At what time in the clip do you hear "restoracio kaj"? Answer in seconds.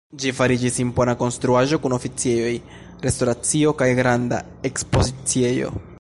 3.05-3.93